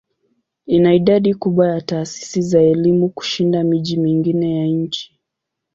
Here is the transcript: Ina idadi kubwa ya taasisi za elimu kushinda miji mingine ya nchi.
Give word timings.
Ina 0.65 0.93
idadi 0.93 1.33
kubwa 1.33 1.67
ya 1.67 1.81
taasisi 1.81 2.41
za 2.41 2.61
elimu 2.61 3.09
kushinda 3.09 3.63
miji 3.63 3.97
mingine 3.97 4.59
ya 4.59 4.65
nchi. 4.67 5.19